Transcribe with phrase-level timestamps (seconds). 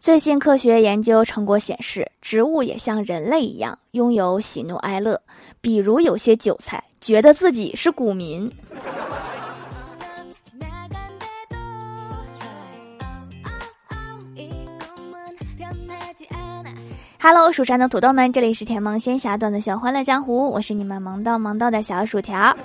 [0.00, 5.20] 最新科学研究成果显示，植物也像人类一样拥有喜怒哀乐。
[5.60, 8.50] 比如有些韭菜觉得自己是股民。
[17.20, 22.56] Hello，蜀山的土豆们，这里是甜萌仙侠段的小欢乐江湖，我是你们萌到萌到的小薯条。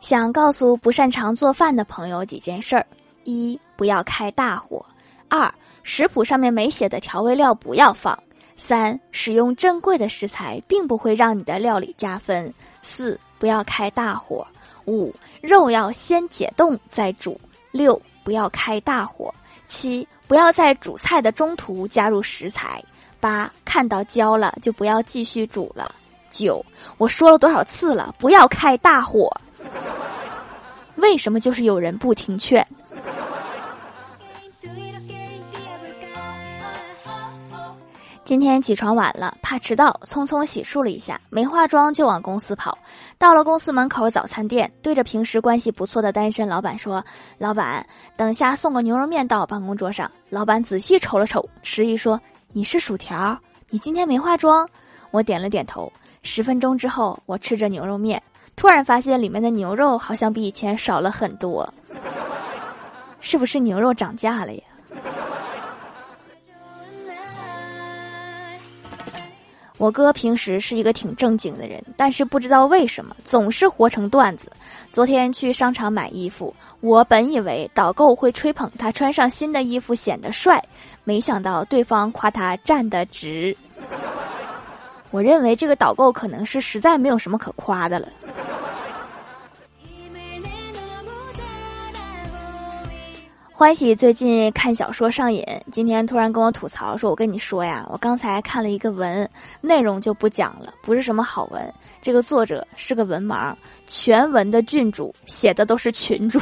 [0.00, 2.84] 想告诉不擅长做饭的朋友几件事儿：
[3.22, 4.84] 一，不要开大火。
[5.28, 5.52] 二，
[5.82, 8.18] 食谱上面没写的调味料不要放。
[8.56, 12.52] 三，使用珍贵的食材并不会让你的料理加分。
[12.82, 14.46] 四，不要开大火。
[14.86, 17.38] 五，肉要先解冻再煮。
[17.72, 19.34] 六，不要开大火。
[19.66, 22.82] 七，不要在煮菜的中途加入食材。
[23.18, 25.92] 八，看到焦了就不要继续煮了。
[26.30, 26.64] 九，
[26.96, 29.30] 我说了多少次了，不要开大火。
[30.96, 32.64] 为什么就是有人不听劝？
[38.24, 42.76] 今天起床晚了，怕迟到，匆匆洗漱了一下，没化妆就往公司跑。
[43.18, 47.04] 到了公司门口早餐店，对着平时关系不错的单身老板说
[47.36, 52.18] ：“老板，等下送个牛肉面到我办公桌上。”老板仔细瞅了瞅，迟疑说
[52.50, 53.38] ：“你是薯条？
[53.68, 54.66] 你今天没化妆？”
[55.12, 55.92] 我点了点头。
[56.22, 58.20] 十分钟之后，我吃着牛肉面，
[58.56, 61.70] 突然发现里面的牛肉好像比以前少了很多，
[63.20, 64.62] 是不是牛肉涨价了呀？
[69.84, 74.50] 我哥平时是一个挺正经的人，但是不知道为什么总是活成段子。
[74.90, 80.58] 昨天去商场买衣服，我本以为导购会吹捧他穿上新的衣服显得帅，
[81.04, 83.54] 没想到对方夸他站得直。
[85.12, 88.08] 我认为这个导购可能是实在没有什么可夸的了。
[93.56, 101.74] 欢喜最近看小说上瘾，今天突然跟我吐槽说：“我跟你说呀，我刚才看了一个文，内容就不讲了，不是什么好文。
[102.02, 103.54] 这个作者是个文盲，
[103.86, 106.40] 全文的郡主写的都是群主，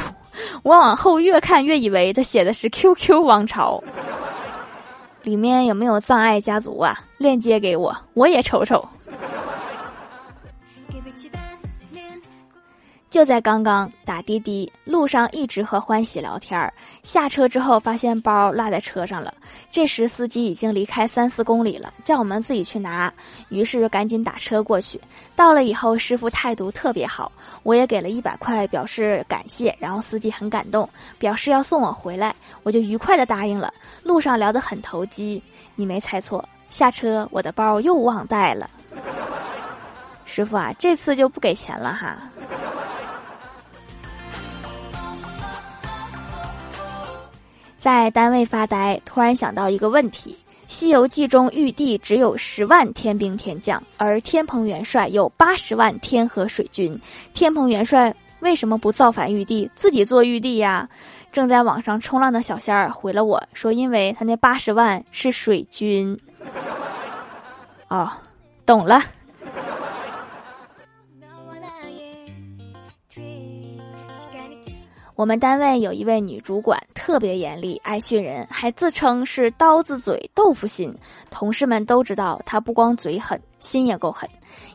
[0.63, 3.79] 我往后越看越以为他写的是 QQ 王朝，
[5.21, 6.99] 里面有没有葬爱家族啊？
[7.19, 8.83] 链接给我，我也瞅瞅。”
[13.13, 16.73] 就在刚刚打滴滴路上，一直和欢喜聊天儿。
[17.03, 19.31] 下车之后，发现包落在车上了。
[19.69, 23.13] 这时司机已经离开三四公里了，叫我们自己去拿。
[23.49, 24.99] 于是就赶紧打车过去。
[25.35, 27.31] 到了以后，师傅态度特别好，
[27.61, 29.75] 我也给了一百块表示感谢。
[29.79, 33.71] 然后司机很感动，表示要送我回来，我就愉快的答应了。
[34.01, 35.39] 路上聊得很投机，
[35.75, 36.43] 你没猜错。
[36.71, 38.67] 下车，我的包又忘带了。
[40.25, 42.17] 师傅啊，这次就不给钱了哈。
[47.83, 50.37] 在单位发呆，突然想到一个问题：
[50.69, 56.97] 《西游记》中玉帝只有十万天兵天将，而天蓬元帅有八十万天河水军。
[57.33, 60.87] 天蓬元帅为什么不造反玉帝，自己做玉帝呀？
[61.33, 66.17] 正在网上冲浪的小仙儿回了我说：“因为他那八十万是水军。”
[67.89, 68.09] 哦，
[68.65, 69.01] 懂了。
[75.15, 80.91] 我们单位有一位女主管，特别严厉，爱训人，还自称是刀子嘴豆腐心。
[81.29, 84.27] 同事们都知道她不光嘴狠，心也够狠。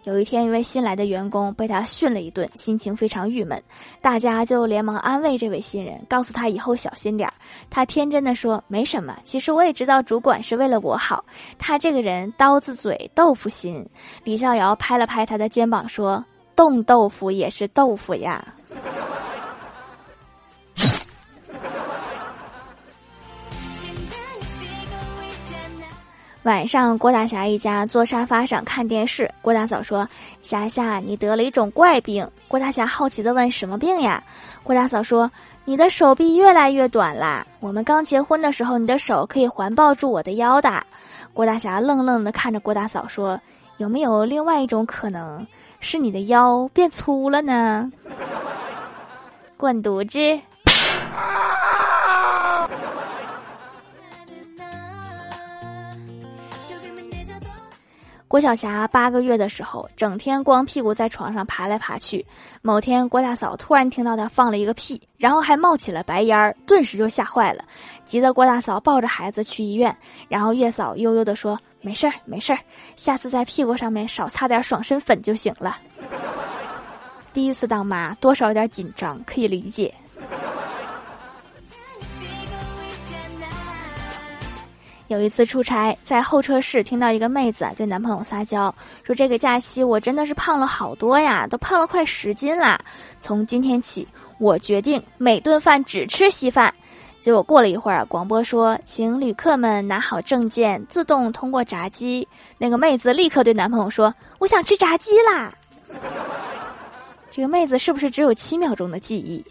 [0.05, 3.61] 有一天，一位新来的员工被她训了一顿，心情非常郁闷，
[4.01, 7.35] 大家就连忙安慰这位新人，告诉他以后小心点儿。
[7.69, 11.25] 他天真的说：“没什么，其实我也知道主管是为了我好。
[11.59, 13.85] 他这个人刀子嘴豆腐心。”
[14.23, 16.25] 李逍遥拍了拍他的肩膀说
[16.55, 18.47] ：“冻豆腐也是豆腐呀。”
[26.49, 29.31] 晚上，郭大侠一家坐沙发上看电视。
[29.43, 30.09] 郭大嫂说
[30.41, 34.25] ：“霞霞，你得了一种怪病。”郭大侠好奇的问：“什么病呀？”
[34.65, 35.31] 郭大嫂说
[35.67, 37.47] ：“你的手臂越来越短啦。
[37.61, 40.83] 我们刚结婚的时候，你的手可以环抱住我的腰的。”
[41.35, 43.39] 郭大侠愣愣的看着郭大嫂说
[43.77, 45.47] ：“有没有另外一种可能，
[45.81, 47.93] 是你的腰变粗了呢？”
[49.59, 50.41] 滚犊子！
[58.29, 62.25] 郭晓霞八个月的时候，整天光屁股在床上爬来爬去。
[62.61, 67.65] 某天，郭大嫂突然听到她放了一个屁，然后还冒起了白烟儿，顿时就吓坏了，
[68.05, 69.97] 急得郭大嫂抱着孩子去医院。
[70.29, 72.59] 然后月嫂悠悠地说：“没事儿，没事儿，
[72.97, 75.79] 下次在屁股上面少擦点爽身粉就行了。
[77.33, 79.95] ”第一次当妈，多少有点紧张，可以理解。
[85.09, 88.73] 有一次出差，在候车室听到一个妹子对男朋友撒娇，
[89.03, 92.79] 说：“这个假期我真的是胖了好多呀，都胖了快十斤啦！
[93.19, 94.07] 从今天起，
[94.39, 96.73] 我决定每顿饭只吃稀饭。”
[97.21, 102.29] 结果过了一会儿，广播说：“请旅客们拿好证件，自动通过闸机。”
[102.59, 105.51] 那个妹子立刻对男朋友说：“我想吃炸鸡啦！”
[107.33, 109.43] 这个妹子是不是只有七秒钟的记忆？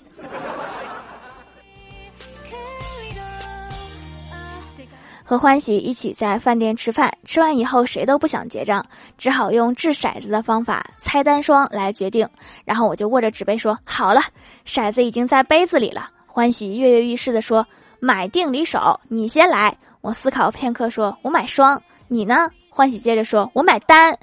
[5.29, 8.85] 和欢喜一起在饭店吃饭，吃完以后谁都不想结账，
[9.17, 12.25] 只好用掷骰子的方法猜单双来决定。
[12.63, 14.21] 然后我就握着纸杯说：“好了，
[14.65, 17.67] 骰子已经在杯子里了。”欢喜跃跃欲试的说
[17.99, 24.17] ：“买定离手，你先来。”我思考片刻说：“我买双，你呢？”欢喜接着说：“我买单。”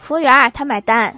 [0.00, 1.14] 服务员他买单。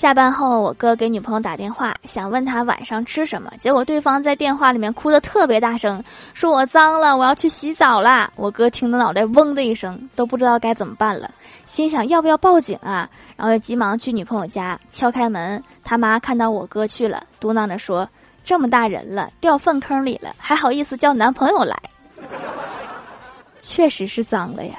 [0.00, 3.52] 下班后，我哥给女朋友打电话，想问他晚上吃什么。
[3.60, 6.02] 结果对方在电话里面哭的特别大声，
[6.32, 8.32] 说我脏了，我要去洗澡啦。
[8.34, 11.30] 我哥听得脑袋嗡的一声，都不知道该怎么办了，
[11.66, 13.06] 心想要不要报警啊？
[13.36, 18.08] 然后就急忙去女朋友家敲开门，他妈看到我哥去了，嘟囔着说
[18.42, 21.78] ：“这么大人了，掉粪坑里了，还好意思叫男朋友来？
[23.60, 24.76] 确实是脏了呀。”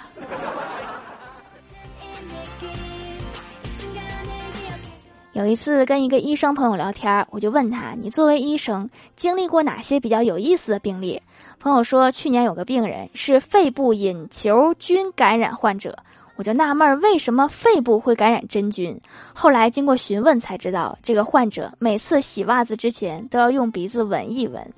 [5.33, 11.21] 有一次跟一个医生朋友聊天，我就问他：“你作为医生，经历过哪些比较有意思的病例？”
[11.57, 15.97] 朋友说，去年有个病人是肺部隐球菌感染患者，
[16.35, 18.99] 我就纳闷为什么肺部会感染真菌。
[19.33, 24.73] 后来经过询问才知道，这个患者每次洗袜子之前都要用鼻子闻一闻，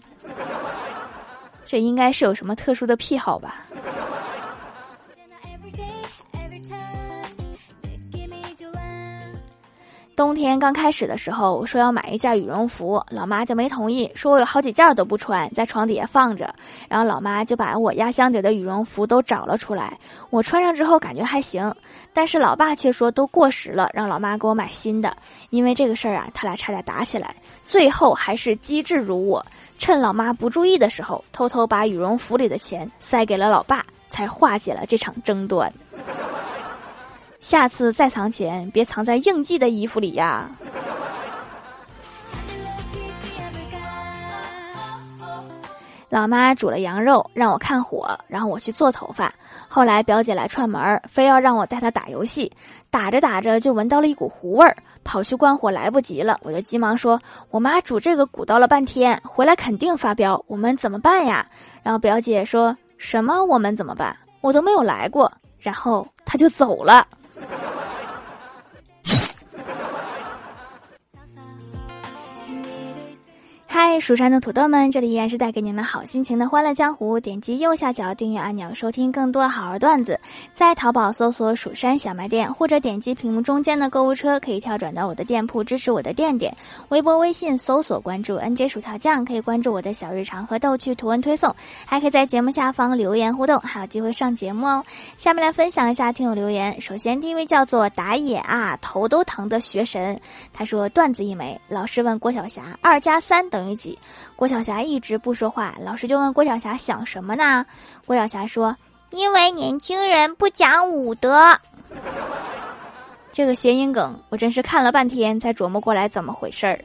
[1.66, 3.66] 这应该是有什么特殊的癖好吧。
[10.16, 16.54] 冬天刚开始的时候，我说要买一件羽绒服，老妈就没同意，说我有好几件都不穿，在床底下放着。
[16.88, 19.98] 然后老妈就把我压箱底的羽绒服都找了出来，
[20.30, 21.74] 我穿上之后感觉还行，
[22.14, 25.18] 但是老爸却说都过时了，让老妈给我买新的。
[25.50, 27.36] 因为这个事儿啊，他俩差点打起来，
[27.66, 29.44] 最后还是机智如我，
[29.80, 35.74] 趁老妈不注意的时候，偷偷把羽绒服里的钱塞给了老爸，才化解了这场争端。
[37.44, 40.50] 下次再藏钱，别藏在应季的衣服里呀。
[46.08, 49.34] 老妈煮了羊肉，让我看火，然后我去做头发。
[49.68, 52.50] 后来表姐来串门儿，非要让我带她打游戏。
[52.90, 61.46] 打着打着就闻到了一股糊味儿，跑去关火来不及了，我就急忙说：“我妈煮这个鼓捣了半天，回来肯定发飙，我们怎么办呀？”
[61.84, 64.16] 然后表姐说什么：“我们怎么办？
[64.40, 65.30] 我都没有来过。”
[65.60, 67.06] 然后她就走了。
[73.76, 77.20] 嗨，蜀山的土豆们，这里依然是带给你们好心情的欢乐江湖。
[77.20, 80.20] 点击右下角订阅按钮，收听更多好玩段子。
[80.54, 86.56] 在淘宝搜索“蜀山小卖店”，或者点击屏幕中间的购物车，可以跳转到我的店铺，支持我的店店。
[86.90, 94.86] 微博、微信搜索关注 “nj 薯条酱”，可以关注我的小日常和逗趣图文推送，还可以在节目下方留言互动，还有机会上节目哦。
[95.18, 96.80] 下面来分享一下听友留言。
[96.80, 100.22] 首先，第一位叫做打野啊，头都疼的学神，
[100.54, 101.60] 他说段子一枚。
[101.68, 103.98] 老师问郭晓霞：“二加三等？”等于几？
[104.36, 107.66] 郭晓霞一直不说话，老师就问郭晓霞想什么呢？
[108.06, 108.76] 郭晓霞说
[109.12, 111.58] ：“因为年轻人不讲武德。”
[113.32, 116.84] 这个谐音梗，我真是看了半天才琢磨过来怎么回事儿。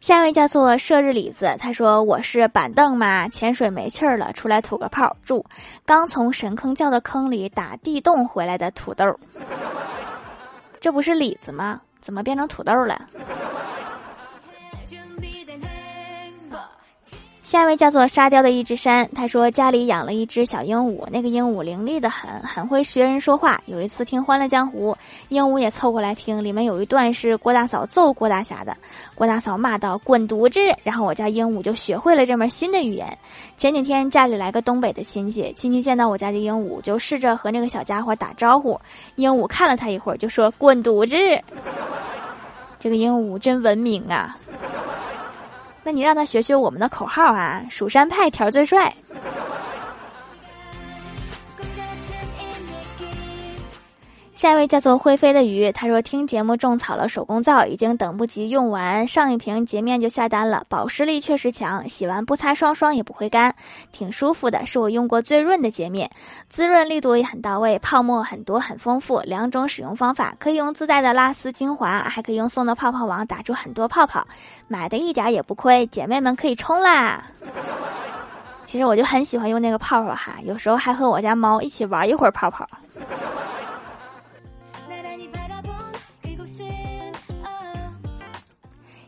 [0.00, 5.16] 下一位叫做射日李子，他说：“我是板凳嘛，潜水没气儿了，出来吐个泡。
[5.24, 5.46] 住，
[5.86, 9.06] 刚从神坑叫的坑里打地洞回来的土豆。”
[10.82, 11.80] 这不是李子吗？
[12.00, 13.00] 怎么变成土豆了？
[17.52, 23.60] 下一位叫做沙雕的一只山，他说家里养了一只小鹦鹉，那个鹦鹉伶俐的很，很会学人说话。
[23.66, 24.90] 有一次听《欢乐江湖》，
[25.28, 28.74] 鹦鹉也凑过来听，里面有一段是郭大嫂揍郭大侠的，
[29.14, 33.18] 郭大嫂骂道：“滚犊子！”然后我家鹦鹉就学会了这门新的语言。
[33.58, 38.80] 前几天家里来个东北的亲戚，亲戚见到我家的鹦鹉，就试着和那个小家伙打招呼，
[39.16, 41.14] 鹦鹉看了他一会儿，就说：“滚犊子！”
[42.80, 44.38] 这个鹦鹉真文明啊。
[45.84, 47.64] 那你让他学学我们的口号啊！
[47.68, 48.94] 蜀山派条最帅。
[54.42, 63.54] 下一位叫做会飞的鱼，他说听节目种草了手工皂，已经等不及用完上一瓶洁面就下单了，保湿力确实强，洗完不擦霜霜也不会干，
[63.92, 66.10] 挺舒服的，是我用过最润的洁面，
[66.48, 69.20] 滋润力度也很到位，泡沫很多很丰富。
[69.20, 74.26] 两种使用方法，可以用自带的拉丝精华，还可以用送的泡泡网打出很多泡泡，
[74.66, 77.22] 买的一点也不亏，姐妹们可以冲啦！
[78.64, 82.68] 其实我就很喜欢用那个泡泡哈，有时候还和我家猫一起玩一会儿泡泡。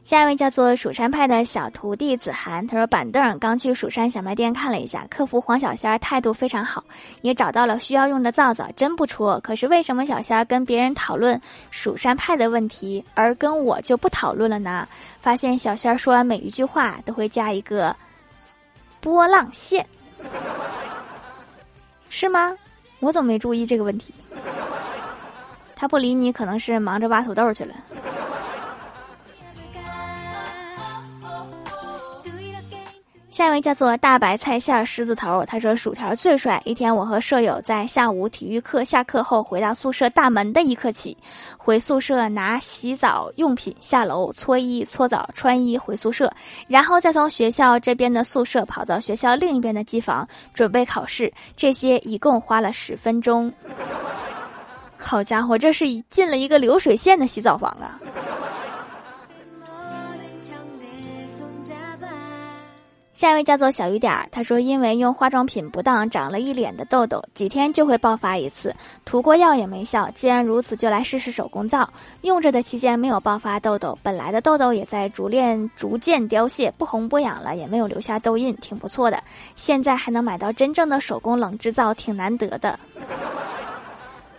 [0.04, 6.84] 下一位叫做蜀山派的小徒弟子涵，他说板凳刚去蜀山小卖店看了一下，客服黄小仙儿态度非常好，
[7.22, 9.40] 也找到了需要用的皂皂，真不错。
[9.40, 14.86] 可是为什么小仙儿跟别人讨论蜀山派的问题，而跟我就不讨论了呢？
[15.20, 17.96] 发现小仙儿说完每一句话都会加一个
[19.00, 19.86] 波浪线，
[22.10, 22.54] 是吗？
[23.00, 24.12] 我怎么没注意这个问题？
[25.74, 27.74] 他不理你，可能是忙着挖土豆去了。
[33.34, 36.62] 下一位叫做大白菜馅狮子头，他说薯条最帅。
[36.64, 41.16] 一天，我和舍友在下午体育课下课后回到宿舍大门的一刻起，
[41.58, 46.32] 回宿舍拿洗澡用品，下楼搓衣搓澡穿衣回宿舍，
[46.68, 51.32] 然后再从学校这边的宿舍跑到学校另一边的机房准备考试。
[51.56, 53.52] 这些一共花了十分钟。
[54.96, 57.98] 好家伙，这是进了一个流水线的洗澡房啊！
[63.14, 70.10] 下一位叫做小雨点儿，他说因为用化妆品不当长了一脸的痘痘，几天就会爆发一次，涂过药也没效。
[70.16, 71.88] 既然如此，就来试试手工皂。
[72.22, 79.22] 用着的期间没有爆发痘痘，本来的痘痘也在逐渐逐渐凋谢，不红不痒了，也没有留下痘印，挺不错的。
[79.54, 82.76] 现在还能买到真正的手工冷制皂，挺难得的。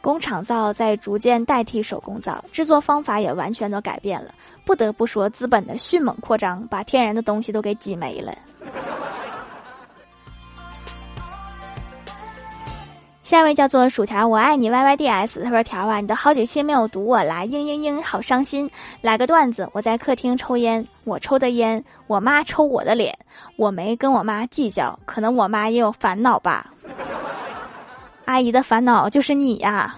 [0.02, 4.32] 工厂皂在逐渐代替手工皂，制作方法也完全都改变了。
[4.64, 8.36] 不得不说，资本的迅猛扩张把天然的东西都给挤没了。
[13.26, 15.42] 下一位叫做薯条，我爱你 Y Y D S。
[15.44, 18.70] 他说：“条啊，你都好几期没有读我来，嘤嘤嘤，好伤心。
[19.02, 23.18] 来个段子，我在客厅抽烟，我抽的烟，我妈抽我的脸，
[23.58, 26.72] 我没跟我妈计较，可能我妈也有烦恼吧。”
[28.26, 29.96] 阿姨的烦恼就是你呀。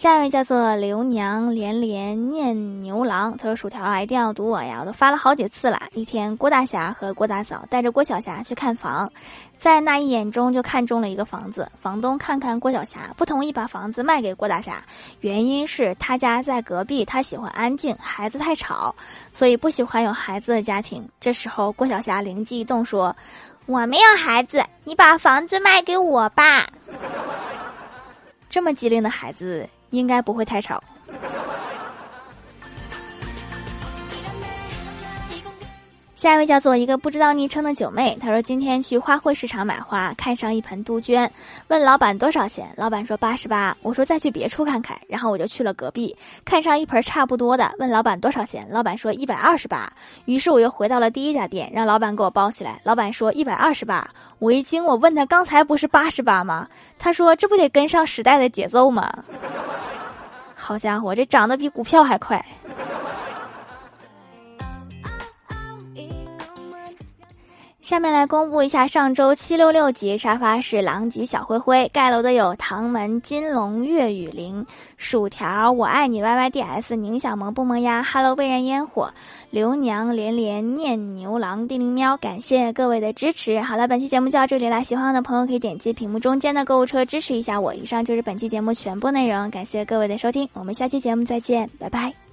[0.00, 4.78] 下一位叫做刘娘连连念牛郎，他说：“薯条啊，一定要读我呀！
[4.80, 5.78] 我都发了好几次了。
[5.92, 9.12] 一天，郭大侠和郭大嫂带着郭晓霞去看房，
[9.58, 11.70] 在那一眼中就看中了一个房子。
[11.82, 14.82] 房东看看郭晓霞，不同意把房子卖给郭大侠，
[15.20, 18.94] 原因是他家在隔壁，他喜欢安静，孩子太吵，
[19.34, 21.06] 所以不喜欢有孩子的家庭。
[21.20, 23.14] 这时候，郭晓霞灵机一动说
[23.68, 26.66] ：‘我没有孩子，你把房子卖给我吧。’
[28.48, 30.82] 这么机灵的孩子。”应该不会太吵。
[36.20, 41.30] 下一位叫做一个不知道昵称的九妹，她说今天去花卉市场买花，看上一盆杜鹃，
[41.68, 43.74] 问老板多少钱，老板说八十八。
[43.80, 49.90] 我说再去别处看看，然后我就去了隔壁，看上一盆差不多的，问老板多少钱，老板说一百二十八。
[50.26, 54.06] 于是我又回到了第一家店，让老板给我包起来，老板说一百二十八。
[54.40, 56.68] 我一惊，我问他刚才不是八十八吗？
[56.98, 59.10] 他说这不得跟上时代的节奏吗？
[60.54, 62.44] 好家伙，这涨得比股票还快！
[67.82, 74.66] 下面来公布一下上周七六六级沙发是狼藉小灰灰盖楼的有唐门金龙岳雨林
[74.98, 79.14] 薯条我爱你 Y Y D S 宁小萌不萌呀 Hello 被人烟火
[79.48, 92.29] 刘娘连连念牛郎地灵喵感谢各位的支持好了本期节目就到这里啦喜欢我的朋友可以点击屏幕中间的购物车支持一下我以上就是本期节目全部内容感谢各位的收听我们下期节目再见拜拜。